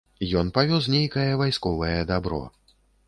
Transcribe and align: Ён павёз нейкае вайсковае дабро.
Ён 0.39 0.47
павёз 0.55 0.87
нейкае 0.95 1.27
вайсковае 1.41 1.99
дабро. 2.13 2.41